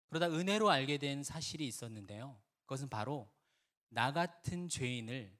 [0.08, 2.39] 그러다 은혜로 알게 된 사실이 있었는데요.
[2.62, 3.30] 그것은 바로
[3.89, 5.38] 나 같은 죄인을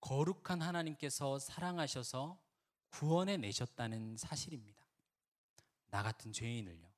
[0.00, 2.40] 거룩한 하나님께서 사랑하셔서
[2.88, 4.84] 구원해 내셨다는 사실입니다.
[5.90, 6.90] 나 같은 죄인을요.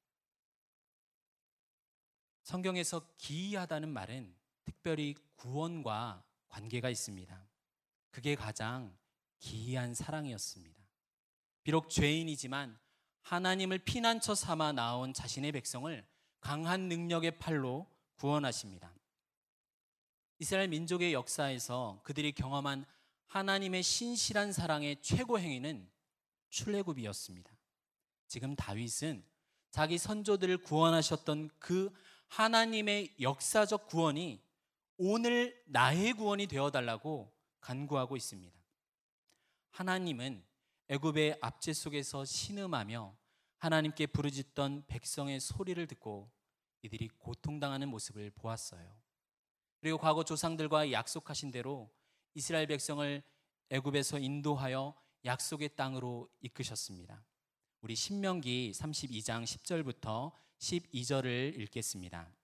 [2.43, 7.49] 성경에서 기이하다는 말은 특별히 구원과 관계가 있습니다.
[8.11, 8.97] 그게 가장
[9.39, 10.81] 기이한 사랑이었습니다.
[11.63, 12.79] 비록 죄인이지만
[13.23, 16.07] 하나님을 피난처 삼아 나온 자신의 백성을
[16.41, 18.93] 강한 능력의 팔로 구원하십니다.
[20.39, 22.85] 이스라엘 민족의 역사에서 그들이 경험한
[23.27, 25.89] 하나님의 신실한 사랑의 최고 행위는
[26.51, 27.51] 출애굽이었습니다.
[28.27, 29.25] 지금 다윗은
[29.71, 31.93] 자기 선조들을 구원하셨던 그
[32.29, 34.43] 하나님의 역사적 구원이
[35.05, 38.57] 오늘 나의 구원이 되어 달라고 간구하고 있습니다.
[39.73, 40.45] 하나님은
[40.87, 43.13] 애굽의 압제 속에서 신음하며
[43.59, 46.31] 하나님께 부르짖던 백성의 소리를 듣고
[46.83, 48.97] 이들이 고통당하는 모습을 보았어요.
[49.81, 51.91] 그리고 과거 조상들과 약속하신 대로
[52.35, 53.25] 이스라엘 백성을
[53.71, 57.25] 애굽에서 인도하여 약속의 땅으로 이끄셨습니다.
[57.81, 62.42] 우리 신명기 32장 10절부터 12절을 읽겠습니다.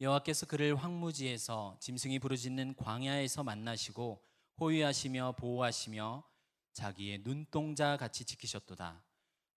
[0.00, 4.24] 여호와께서 그를 황무지에서 짐승이 부르짖는 광야에서 만나시고
[4.60, 6.24] 호위하시며 보호하시며
[6.72, 9.04] 자기의 눈동자 같이 지키셨도다.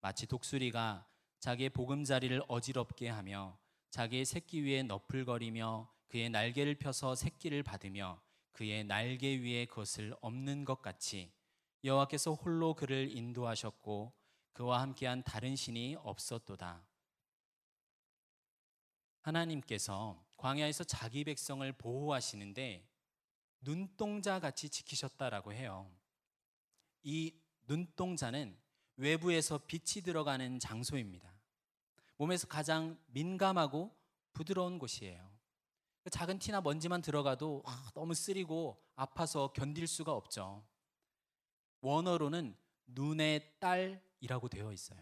[0.01, 1.07] 마치 독수리가
[1.39, 3.57] 자기의 보금자리를 어지럽게 하며
[3.89, 8.21] 자기의 새끼 위에 너풀거리며 그의 날개를 펴서 새끼를 받으며
[8.51, 11.31] 그의 날개 위에 그것을 없는 것 같이
[11.83, 14.13] 여호와께서 홀로 그를 인도하셨고
[14.53, 16.83] 그와 함께한 다른 신이 없었도다.
[19.21, 22.87] 하나님께서 광야에서 자기 백성을 보호하시는데
[23.61, 25.91] 눈동자 같이 지키셨다라고 해요.
[27.03, 27.33] 이
[27.67, 28.57] 눈동자는
[28.95, 31.31] 외부에서 빛이 들어가는 장소입니다.
[32.17, 33.95] 몸에서 가장 민감하고
[34.33, 35.29] 부드러운 곳이에요.
[36.03, 40.65] 그 작은 티나 먼지만 들어가도 아, 너무 쓰리고 아파서 견딜 수가 없죠.
[41.81, 42.55] 원어로는
[42.87, 44.99] 눈의 딸이라고 되어 있어요.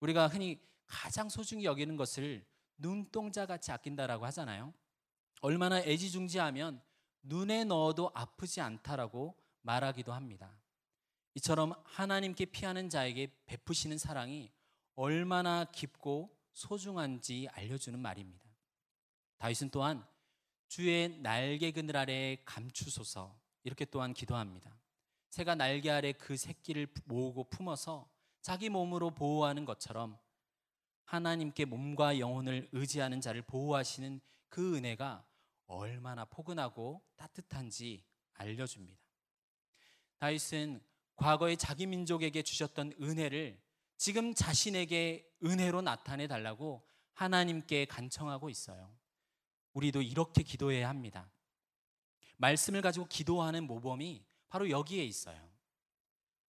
[0.00, 2.46] 우리가 흔히 가장 소중히 여기는 것을
[2.80, 4.72] 눈동자 같이 아낀다라고 하잖아요.
[5.42, 6.82] 얼마나 애지중지하면
[7.22, 10.50] 눈에 넣어도 아프지 않다라고 말하기도 합니다.
[11.34, 14.50] 이처럼 하나님께 피하는 자에게 베푸시는 사랑이
[14.96, 18.44] 얼마나 깊고 소중한지 알려주는 말입니다.
[19.38, 20.04] 다윗은 또한
[20.68, 24.78] 주의 날개 그늘 아래 감추소서 이렇게 또한 기도합니다.
[25.30, 28.08] 새가 날개 아래 그 새끼를 모으고 품어서
[28.40, 30.18] 자기 몸으로 보호하는 것처럼
[31.10, 35.26] 하나님께 몸과 영혼을 의지하는 자를 보호하시는 그 은혜가
[35.66, 38.96] 얼마나 포근하고 따뜻한지 알려줍니다.
[40.18, 40.80] 다윗은
[41.16, 43.60] 과거에 자기 민족에게 주셨던 은혜를
[43.96, 48.96] 지금 자신에게 은혜로 나타내 달라고 하나님께 간청하고 있어요.
[49.72, 51.28] 우리도 이렇게 기도해야 합니다.
[52.36, 55.50] 말씀을 가지고 기도하는 모범이 바로 여기에 있어요.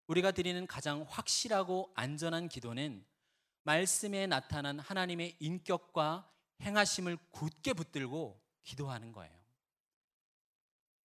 [0.06, 3.04] 우리가 드리는 가장 확실하고 안전한 기도는
[3.64, 6.30] 말씀에 나타난 하나님의 인격과
[6.62, 9.40] 행하심을 굳게 붙들고 기도하는 거예요.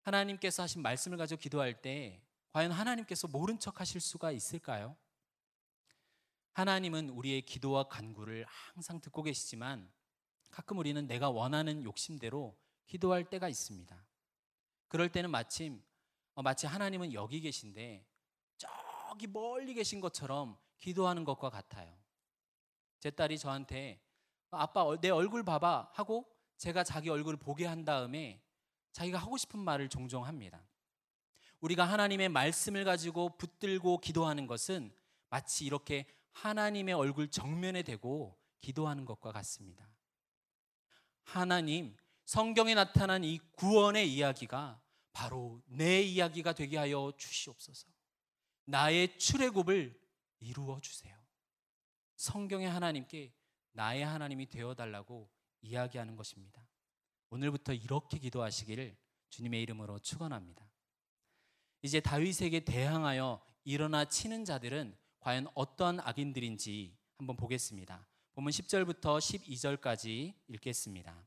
[0.03, 4.97] 하나님께서 하신 말씀을 가지고 기도할 때 과연 하나님께서 모른 척 하실 수가 있을까요?
[6.53, 9.91] 하나님은 우리의 기도와 간구를 항상 듣고 계시지만
[10.51, 14.07] 가끔 우리는 내가 원하는 욕심대로 기도할 때가 있습니다.
[14.89, 15.83] 그럴 때는 마침
[16.35, 18.07] 어, 마치 하나님은 여기 계신데
[18.57, 22.06] 저기 멀리 계신 것처럼 기도하는 것과 같아요.
[23.01, 24.01] 제 딸이 저한테
[24.51, 28.43] 아빠 내 얼굴 봐봐 하고 제가 자기 얼굴을 보게 한 다음에
[28.93, 30.67] 자기가 하고 싶은 말을 종종 합니다.
[31.61, 34.93] 우리가 하나님의 말씀을 가지고 붙들고 기도하는 것은
[35.29, 39.87] 마치 이렇게 하나님의 얼굴 정면에 대고 기도하는 것과 같습니다.
[41.25, 44.81] 하나님, 성경에 나타난 이 구원의 이야기가
[45.13, 47.89] 바로 내 이야기가 되게 하여 주시옵소서.
[48.65, 49.99] 나의 출애굽을
[50.41, 51.16] 이루어 주세요.
[52.17, 53.33] 성경의 하나님께
[53.73, 55.31] 나의 하나님이 되어 달라고
[55.63, 56.67] 이야기하는 것입니다.
[57.31, 58.97] 오늘부터 이렇게 기도하시기를
[59.31, 60.65] 주님의 이름으로 축원합니다.
[61.83, 68.07] 이제 다윗에게 대항하여 일어나 치는 자들은 과연 어떤 악인들인지 한번 보겠습니다.
[68.35, 71.27] 보면 10절부터 12절까지 읽겠습니다.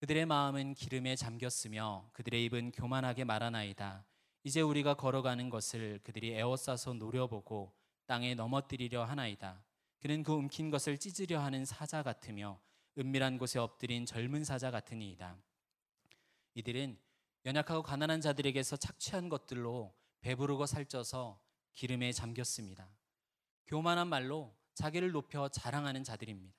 [0.00, 4.04] 그들의 마음은 기름에 잠겼으며 그들의 입은 교만하게 말하나이다.
[4.44, 7.72] 이제 우리가 걸어가는 것을 그들이 에워싸서 노려보고
[8.06, 9.64] 땅에 넘어뜨리려 하나이다.
[10.00, 12.60] 그는 그 움킨 것을 찢으려 하는 사자 같으며
[12.96, 15.36] 은밀한 곳에 엎드린 젊은 사자 같으니이다.
[16.54, 16.98] 이들은
[17.44, 21.40] 연약하고 가난한 자들에게서 착취한 것들로 배부르고 살쪄서
[21.72, 22.88] 기름에 잠겼습니다.
[23.66, 26.54] 교만한 말로 자기를 높여 자랑하는 자들입니다.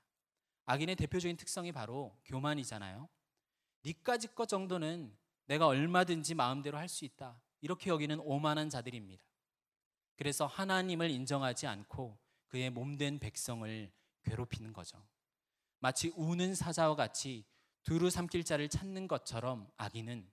[0.65, 3.09] 악인의 대표적인 특성이 바로 교만이잖아요.
[3.85, 7.41] 니까지 것 정도는 내가 얼마든지 마음대로 할 수 있다.
[7.61, 9.23] 이렇게 여기는 오만한 자들입니다.
[10.15, 12.17] 그래서 하나님을 인정하지 않고
[12.49, 13.91] 그의 몸된 백성을
[14.23, 15.03] 괴롭히는 거죠.
[15.79, 17.45] 마치 우는 사자와 같이
[17.83, 20.29] 두루 삼킬 자를 찾는 것처럼 악인은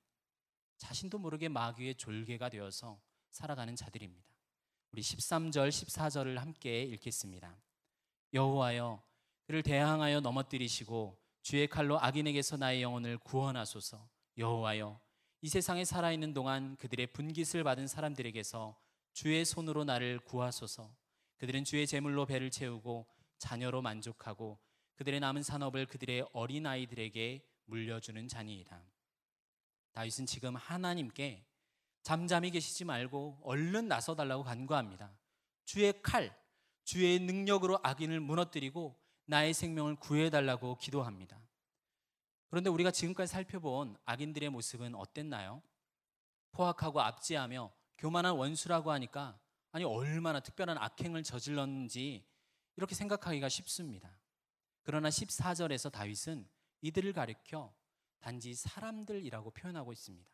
[0.76, 3.00] 자신도 모르게 마귀의 졸개가 되어서
[3.30, 4.28] 살아가는 자들입니다.
[4.92, 7.56] 우리 13절, 14절을 함께 읽겠습니다.
[8.32, 9.02] 여호와여
[9.46, 14.08] 그를 대항하여 넘어뜨리시고 주의 칼로 악인에게서 나의 영혼을 구원하소서.
[14.36, 15.00] 여호와여
[15.42, 18.76] 이 세상에 살아 있는 동안 그들의 분깃을 받은 사람들에게서
[19.12, 20.90] 주의 손으로 나를 구하소서.
[21.38, 23.06] 그들은 주의 제물로 배를 채우고
[23.38, 24.58] 자녀로 만족하고
[24.96, 28.82] 그들의 남은 산업을 그들의 어린 아이들에게 물려주는 자니이다.
[29.92, 31.44] 다윗은 지금 하나님께
[32.02, 35.10] 잠잠히 계시지 말고 얼른 나서 달라고 간구합니다.
[35.64, 36.34] 주의 칼,
[36.84, 38.96] 주의 능력으로 악인을 무너뜨리고
[39.26, 41.40] 나의 생명을 구해 달라고 기도합니다.
[42.48, 45.62] 그런데 우리가 지금까지 살펴본 악인들의 모습은 어땠나요?
[46.52, 49.38] 포악하고 압제하며 교만한 원수라고 하니까
[49.76, 52.24] 아니 얼마나 특별한 악행을 저질렀는지
[52.76, 54.18] 이렇게 생각하기가 쉽습니다.
[54.82, 56.48] 그러나 14절에서 다윗은
[56.80, 57.74] 이들을 가리켜
[58.18, 60.30] 단지 사람들이라고 표현하고 있습니다.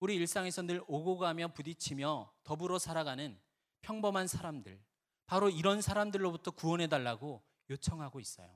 [0.00, 3.40] 우리 일상에서 늘 오고 가며 부딪히며 더불어 살아가는
[3.82, 4.82] 평범한 사람들,
[5.26, 8.52] 바로 이런 사람들로부터 구원해 달라고 요청하고 있어요.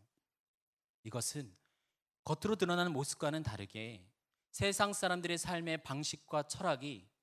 [1.04, 1.57] 이것은
[2.24, 4.11] 겉으로 드러나는 모습과는 다르게
[4.50, 7.13] 세상 사람들의 삶의 방식과 철학이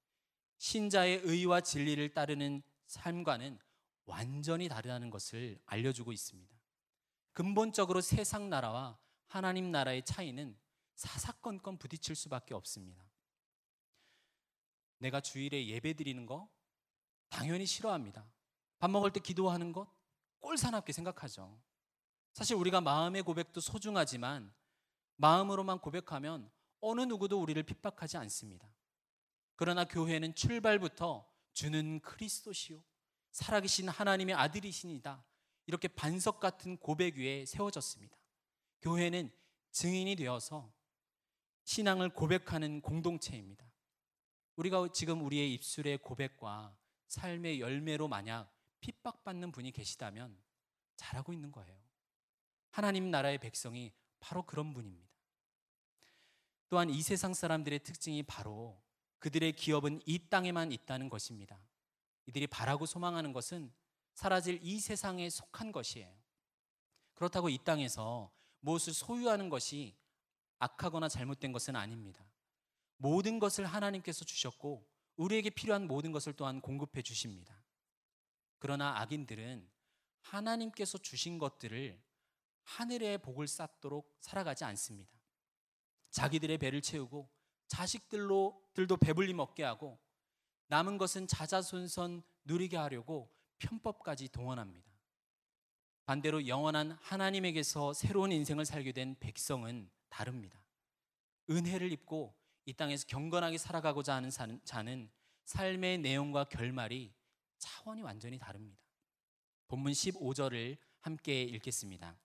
[0.62, 3.58] 신자의 의와 진리를 따르는 삶과는
[4.06, 6.56] 완전히 다르다는 것을 알려주고 있습니다.
[7.34, 10.56] 근본적으로 세상 나라와 하나님 나라의 차이는
[10.94, 13.04] 사사건건 부딪힐 수밖에 없습니다.
[15.00, 16.48] 내가 주일에 예배 드리는 거
[17.30, 18.32] 당연히 싫어합니다.
[18.78, 19.92] 밥 먹을 때 기도하는 것
[20.42, 21.60] 꼴사납게 생각하죠.
[22.34, 24.54] 사실 우리가 마음의 고백도 소중하지만
[25.16, 28.72] 마음으로만 고백하면 어느 누구도 우리를 핍박하지 않습니다.
[29.62, 32.84] 그러나 교회는 출발부터 주는 그리스도시요
[33.30, 35.24] 살아계신 하나님의 아들이신이다.
[35.68, 38.18] 이렇게 반석 같은 고백 위에 세워졌습니다.
[38.82, 39.32] 교회는
[39.70, 40.74] 증인이 되어서
[41.66, 43.64] 신앙을 고백하는 공동체입니다.
[44.56, 46.76] 우리가 지금 우리의 입술의 고백과
[47.10, 50.42] 삶의 열매로 만약 핍박받는 분이 계시다면
[50.96, 51.80] 잘하고 있는 거예요.
[52.72, 55.14] 하나님 나라의 백성이 바로 그런 분입니다.
[56.68, 58.82] 또한 이 세상 사람들의 특징이 바로
[59.22, 61.60] 그들의 기업은 이 땅에만 있다는 것입니다.
[62.26, 63.72] 이들이 바라고 소망하는 것은
[64.16, 66.12] 사라질 이 세상에 속한 것이에요.
[67.14, 69.96] 그렇다고 이 땅에서 무엇을 소유하는 것이
[70.58, 72.26] 악하거나 잘못된 것은 아닙니다.
[72.98, 77.64] 모든 것을 하나님께서 주셨고 우리에게 필요한 모든 것을 또한 공급해 주십니다.
[78.58, 79.70] 그러나 악인들은
[80.22, 82.02] 하나님께서 주신 것들을
[82.64, 85.14] 하늘의 복을 쌓도록 살아가지 않습니다.
[86.10, 87.30] 자기들의 배를 채우고
[87.72, 89.98] 자식들로 들도 배불리 먹게 하고
[90.68, 94.92] 남은 것은 자자손손 누리게 하려고 편법까지 동원합니다.
[96.06, 100.62] 반대로 영원한 하나님에게서 새로운 인생을 살게 된 백성은 다릅니다.
[101.50, 104.30] 은혜를 입고 이 땅에서 경건하게 살아가고자 하는
[104.66, 105.10] 자는
[105.46, 107.14] 삶의 내용과 결말이
[107.58, 108.82] 차원이 완전히 다릅니다.
[109.70, 112.18] 본문 15절을 함께 읽겠습니다.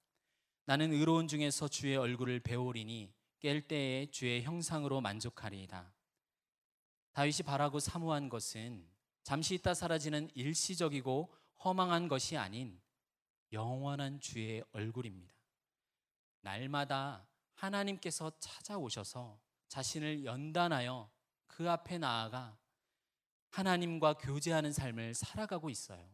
[0.65, 3.15] 나는 의로운 중에서 주의 얼굴을 배우리니
[3.47, 5.95] 깰 때에 주의 형상으로 만족하리이다.
[7.13, 8.85] 다윗이 바라고 사모한 것은
[9.23, 11.33] 잠시 있다 사라지는 일시적이고
[11.65, 12.81] 허망한 것이 아닌
[13.53, 15.33] 영원한 주의 얼굴입니다.
[16.41, 21.09] 날마다 하나님께서 찾아오셔서 자신을 연단하여
[21.47, 22.59] 그 앞에 나아가
[23.51, 26.05] 하나님과 교제하는 삶을 살아가고 있어요.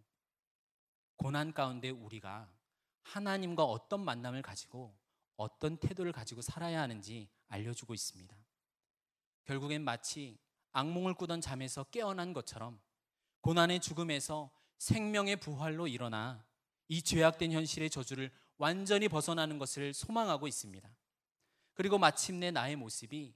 [1.16, 2.52] 고난 가운데 우리가
[3.04, 4.94] 하나님과 어떤 만남을 가지고
[5.36, 8.36] 어떤 태도를 가지고 살아야 하는지 알려주고 있습니다.
[9.44, 10.38] 결국엔 마치
[10.72, 12.80] 악몽을 꾸던 잠에서 깨어난 것처럼
[13.40, 16.44] 고난의 죽음에서 생명의 부활로 일어나
[16.88, 20.88] 이 죄악된 현실의 저주를 완전히 벗어나는 것을 소망하고 있습니다.
[21.74, 23.34] 그리고 마침내 나의 모습이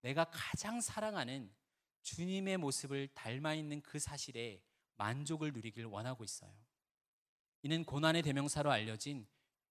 [0.00, 1.52] 내가 가장 사랑하는
[2.02, 4.62] 주님의 모습을 닮아 있는 그 사실에
[4.96, 6.52] 만족을 누리길 원하고 있어요.
[7.62, 9.26] 이는 고난의 대명사로 알려진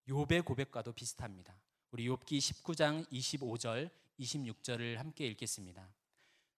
[0.08, 1.56] 욥의 고백과도 비슷합니다.
[1.92, 3.90] 우리 욥기 19장 25절,
[4.20, 5.94] 26절을 함께 읽겠습니다.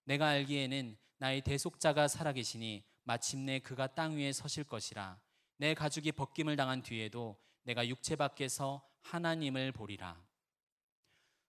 [0.04, 5.20] 내가 알기에는 나의 대속자가 살아계시니 마침내 그가 땅 위에 서실 것이라.
[5.58, 10.20] 내 가죽이 벗김을 당한 뒤에도 내가 육체 밖에서 하나님을 보리라.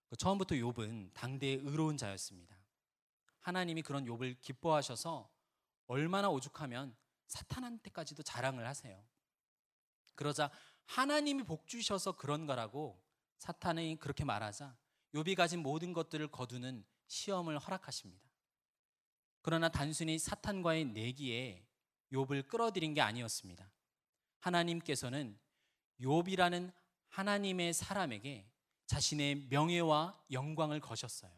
[0.10, 2.56] 그 처음부터 욥은 당대의 의로운 자였습니다.
[3.42, 5.30] 하나님이 그런 욥을 기뻐하셔서
[5.88, 6.96] 얼마나 오죽하면
[7.28, 9.04] 사탄한테까지도 자랑을 하세요.
[10.16, 10.52] 그러자
[10.88, 13.02] 하나님이 복 주셔서 그런 거라고
[13.38, 14.76] 사탄이 그렇게 말하자
[15.14, 18.28] 욥이 가진 모든 것들을 거두는 시험을 허락하십니다.
[19.42, 21.66] 그러나 단순히 사탄과의 내기에
[22.12, 23.70] 욥을 끌어들인 게 아니었습니다.
[24.40, 25.38] 하나님께서는
[26.02, 26.74] 욥이라는
[27.10, 28.50] 하나님의 사람에게
[28.86, 31.32] 자신의 명예와 영광을 거셨어요.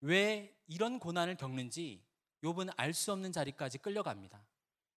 [0.00, 2.04] 왜 이런 고난을 겪는지
[2.42, 4.46] 욥은 알 수 없는 자리까지 끌려갑니다.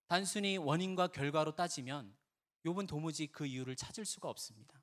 [0.08, 2.16] 단순히 원인과 결과로 따지면
[2.66, 4.82] 욥은 도무지 그 이유를 찾을 수가 없습니다.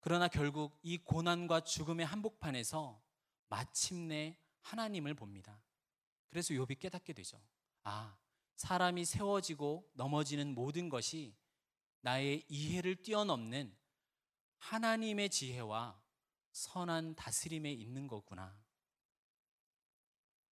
[0.00, 3.02] 그러나 결국 이 고난과 죽음의 한복판에서
[3.48, 5.60] 마침내 하나님을 봅니다.
[6.28, 7.40] 그래서 욥이 깨닫게 되죠.
[7.82, 8.16] 아,
[8.56, 11.36] 사람이 세워지고 넘어지는 모든 것이
[12.00, 13.76] 나의 이해를 뛰어넘는
[14.58, 16.00] 하나님의 지혜와
[16.52, 18.56] 선한 다스림에 있는 거구나.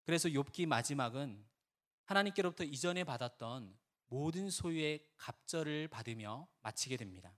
[0.04, 1.44] 그래서 욥기 마지막은
[2.04, 3.76] 하나님께로부터 이전에 받았던
[4.08, 7.36] 모든 소유의 갑절을 받으며 마치게 됩니다.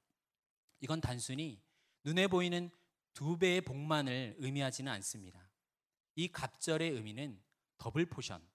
[0.80, 1.62] 이건 단순히
[2.04, 2.70] 눈에 보이는
[3.14, 5.50] 두 배의 복만을 의미하지는 않습니다.
[6.16, 7.42] 이 갑절의 의미는
[7.78, 8.46] double portion,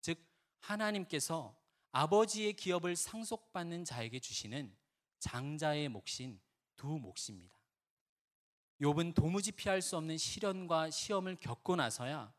[0.00, 0.18] 즉
[0.60, 1.58] 하나님께서
[1.92, 4.76] 아버지의 기업을 상속받는 자에게 주시는
[5.20, 6.40] 장자의 몫인
[6.76, 7.58] 두 몫입니다.
[8.80, 12.34] 욥은 도무지 피할 수 없는 시련과 시험을 겪고 나서야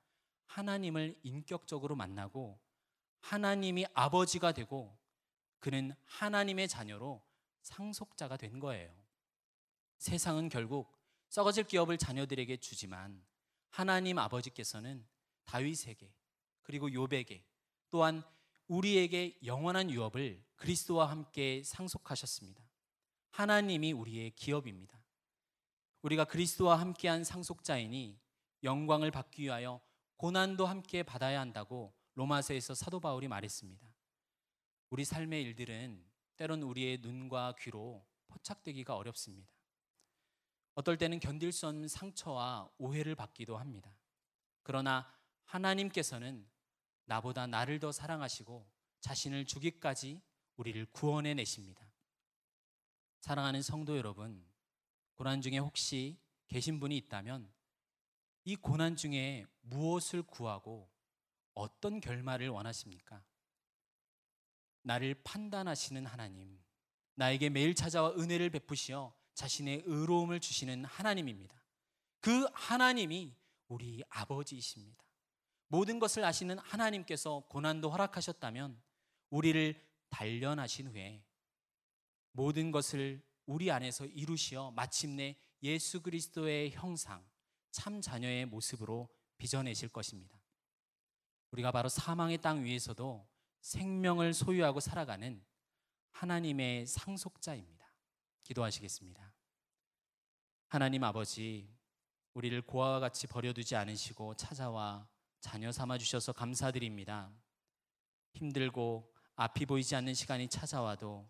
[0.47, 2.59] 하나님을 인격적으로 만나고
[3.21, 4.97] 하나님이 아버지가 되고
[5.59, 7.21] 그는 하나님의 자녀로
[7.61, 8.93] 상속자가 된 거예요.
[9.97, 10.95] 세상은 결국
[11.29, 13.25] 썩어질 기업을 자녀들에게 주지만
[13.69, 15.05] 하나님 아버지께서는
[15.45, 16.13] 다윗에게
[16.61, 17.43] 그리고 욥에게
[17.89, 18.23] 또한
[18.67, 22.63] 우리에게 영원한 유업을 그리스도와 함께 상속하셨습니다.
[23.31, 24.97] 하나님이 우리의 기업입니다.
[26.01, 28.19] 우리가 그리스도와 함께한 상속자이니
[28.63, 29.81] 영광을 받기 위하여
[30.17, 33.94] 고난도 함께 받아야 한다고 로마서에서 사도 바울이 말했습니다.
[34.95, 36.05] 우리 삶의 일들은
[36.37, 39.51] 때론 우리의 눈과 귀로 포착되기가 어렵습니다.
[40.73, 43.93] 어떨 때는 견딜 수 없는 상처와 오해를 받기도 합니다.
[44.63, 46.49] 그러나 하나님께서는
[47.03, 48.71] 나보다 나를 더 사랑하시고
[49.01, 50.21] 자신을 주기까지
[50.55, 51.85] 우리를 구원해 내십니다.
[53.19, 54.47] 사랑하는 성도 여러분,
[55.15, 56.17] 고난 중에 혹시
[56.47, 57.51] 계신 분이 있다면
[58.45, 60.89] 이 고난 중에 무엇을 구하고
[61.53, 63.21] 어떤 결말을 원하십니까?
[64.86, 66.59] 나를 판단하시는 하나님,
[67.15, 71.55] 나에게 매일 찾아와 은혜를 베푸시어 자신의 의로움을 주시는 하나님입니다.
[72.19, 73.36] 그 하나님이
[73.67, 75.03] 우리 아버지이십니다.
[75.67, 78.79] 모든 것을 아시는 하나님께서 고난도 허락하셨다면
[79.31, 79.75] 우리를
[80.09, 81.25] 단련하신 후에
[82.31, 87.25] 모든 것을 우리 안에서 이루시어 마침내 예수 그리스도의 형상,
[87.71, 90.39] 참 자녀의 모습으로 빚어내실 것입니다.
[91.51, 93.34] 우리가 바로 사망의 땅 위에서도
[93.66, 95.43] 생명을 소유하고 살아가는
[96.11, 97.84] 하나님의 상속자입니다.
[98.43, 99.34] 기도하시겠습니다.
[100.68, 101.68] 하나님 아버지,
[102.36, 105.07] 우리를 고아와 같이 버려두지 않으시고 찾아와
[105.39, 107.32] 자녀 삼아 주셔서 감사드립니다.
[108.34, 111.28] 힘들고 앞이 보이지 않는 시간이 찾아와도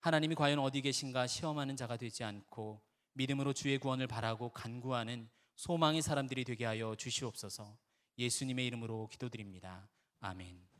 [0.00, 2.82] 하나님이 과연 어디 계신가 시험하는 자가 되지 않고
[3.12, 7.78] 믿음으로 주의 구원을 바라고 간구하는 소망의 사람들이 되게 하여 주시옵소서
[8.18, 9.88] 예수님의 이름으로 기도드립니다.
[10.18, 10.75] 아멘.